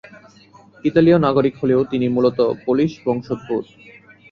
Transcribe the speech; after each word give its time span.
ইতালীয় 0.85 1.17
নাগরিক 1.19 1.53
হলেও 1.61 1.81
তিনি 1.83 2.05
মূলত 2.07 2.39
পোলিশ 2.65 2.91
বংশোদ্ভূত। 3.05 3.65